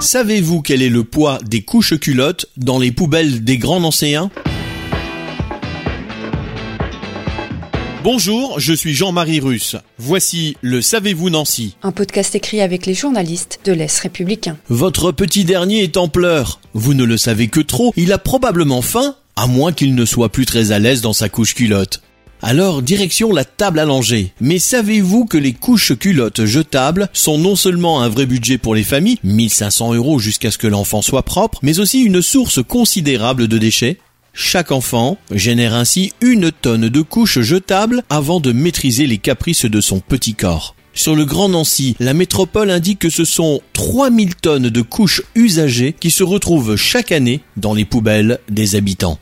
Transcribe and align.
Savez-vous 0.00 0.62
quel 0.62 0.80
est 0.82 0.88
le 0.88 1.02
poids 1.02 1.40
des 1.44 1.62
couches 1.62 1.98
culottes 1.98 2.46
dans 2.56 2.78
les 2.78 2.92
poubelles 2.92 3.42
des 3.42 3.58
grands 3.58 3.82
anciens 3.82 4.30
Bonjour, 8.04 8.60
je 8.60 8.72
suis 8.72 8.94
Jean-Marie 8.94 9.40
Russe. 9.40 9.74
Voici 9.98 10.56
le 10.62 10.80
Savez-vous 10.80 11.30
Nancy 11.30 11.74
Un 11.82 11.90
podcast 11.90 12.36
écrit 12.36 12.60
avec 12.60 12.86
les 12.86 12.94
journalistes 12.94 13.58
de 13.64 13.72
l'Est 13.72 13.98
républicain. 13.98 14.56
Votre 14.68 15.10
petit 15.10 15.44
dernier 15.44 15.82
est 15.82 15.96
en 15.96 16.06
pleurs. 16.06 16.60
Vous 16.74 16.94
ne 16.94 17.04
le 17.04 17.16
savez 17.16 17.48
que 17.48 17.60
trop, 17.60 17.92
il 17.96 18.12
a 18.12 18.18
probablement 18.18 18.82
faim, 18.82 19.16
à 19.34 19.48
moins 19.48 19.72
qu'il 19.72 19.96
ne 19.96 20.04
soit 20.04 20.30
plus 20.30 20.46
très 20.46 20.70
à 20.70 20.78
l'aise 20.78 21.00
dans 21.00 21.12
sa 21.12 21.28
couche 21.28 21.54
culotte. 21.56 22.02
Alors, 22.42 22.82
direction 22.82 23.32
la 23.32 23.44
table 23.44 23.80
allongée. 23.80 24.32
Mais 24.40 24.58
savez-vous 24.58 25.24
que 25.24 25.38
les 25.38 25.52
couches 25.52 25.96
culottes 25.98 26.44
jetables 26.44 27.08
sont 27.12 27.38
non 27.38 27.56
seulement 27.56 28.00
un 28.00 28.08
vrai 28.08 28.26
budget 28.26 28.58
pour 28.58 28.74
les 28.74 28.84
familles, 28.84 29.18
1500 29.24 29.94
euros 29.94 30.18
jusqu'à 30.18 30.50
ce 30.50 30.58
que 30.58 30.68
l'enfant 30.68 31.02
soit 31.02 31.24
propre, 31.24 31.58
mais 31.62 31.80
aussi 31.80 32.00
une 32.00 32.22
source 32.22 32.62
considérable 32.62 33.48
de 33.48 33.58
déchets? 33.58 33.98
Chaque 34.32 34.70
enfant 34.70 35.18
génère 35.32 35.74
ainsi 35.74 36.12
une 36.20 36.52
tonne 36.52 36.88
de 36.88 37.00
couches 37.02 37.40
jetables 37.40 38.04
avant 38.08 38.38
de 38.38 38.52
maîtriser 38.52 39.08
les 39.08 39.18
caprices 39.18 39.64
de 39.64 39.80
son 39.80 39.98
petit 39.98 40.34
corps. 40.34 40.76
Sur 40.94 41.16
le 41.16 41.24
Grand 41.24 41.48
Nancy, 41.48 41.96
la 41.98 42.14
métropole 42.14 42.70
indique 42.70 43.00
que 43.00 43.10
ce 43.10 43.24
sont 43.24 43.60
3000 43.72 44.36
tonnes 44.36 44.68
de 44.68 44.82
couches 44.82 45.22
usagées 45.34 45.94
qui 45.98 46.10
se 46.10 46.22
retrouvent 46.22 46.76
chaque 46.76 47.10
année 47.12 47.40
dans 47.56 47.74
les 47.74 47.84
poubelles 47.84 48.38
des 48.48 48.76
habitants. 48.76 49.18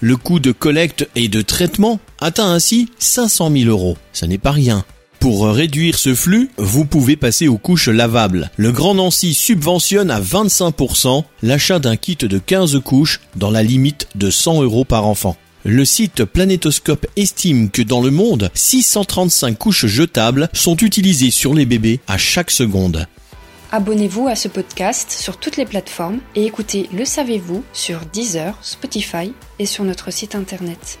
Le 0.00 0.16
coût 0.16 0.40
de 0.40 0.52
collecte 0.52 1.08
et 1.14 1.28
de 1.28 1.42
traitement 1.42 2.00
atteint 2.20 2.50
ainsi 2.50 2.88
500 2.98 3.50
000 3.50 3.70
euros. 3.70 3.96
Ça 4.12 4.26
n'est 4.26 4.38
pas 4.38 4.52
rien. 4.52 4.84
Pour 5.18 5.48
réduire 5.48 5.98
ce 5.98 6.14
flux, 6.14 6.50
vous 6.56 6.84
pouvez 6.84 7.16
passer 7.16 7.48
aux 7.48 7.58
couches 7.58 7.88
lavables. 7.88 8.50
Le 8.56 8.70
Grand 8.70 8.94
Nancy 8.94 9.34
subventionne 9.34 10.10
à 10.10 10.20
25% 10.20 11.24
l'achat 11.42 11.78
d'un 11.78 11.96
kit 11.96 12.16
de 12.16 12.38
15 12.38 12.80
couches 12.84 13.20
dans 13.34 13.50
la 13.50 13.62
limite 13.62 14.08
de 14.14 14.30
100 14.30 14.62
euros 14.62 14.84
par 14.84 15.06
enfant. 15.06 15.36
Le 15.64 15.84
site 15.84 16.24
Planétoscope 16.24 17.06
estime 17.16 17.70
que 17.70 17.82
dans 17.82 18.00
le 18.00 18.12
monde, 18.12 18.50
635 18.54 19.58
couches 19.58 19.86
jetables 19.86 20.48
sont 20.52 20.76
utilisées 20.76 21.32
sur 21.32 21.54
les 21.54 21.66
bébés 21.66 21.98
à 22.06 22.18
chaque 22.18 22.52
seconde. 22.52 23.06
Abonnez-vous 23.72 24.28
à 24.28 24.36
ce 24.36 24.46
podcast 24.46 25.10
sur 25.10 25.38
toutes 25.38 25.56
les 25.56 25.66
plateformes 25.66 26.20
et 26.36 26.44
écoutez 26.44 26.88
Le 26.92 27.04
Savez-vous 27.04 27.64
sur 27.72 27.98
Deezer, 28.12 28.56
Spotify 28.62 29.32
et 29.58 29.66
sur 29.66 29.82
notre 29.82 30.12
site 30.12 30.36
internet. 30.36 31.00